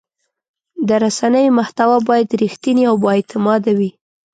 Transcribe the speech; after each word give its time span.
د 0.87 0.89
رسنیو 1.03 1.55
محتوا 1.59 1.97
باید 2.09 2.37
رښتینې 2.43 2.83
او 2.89 2.95
بااعتماده 3.03 3.71
وي. 3.77 3.91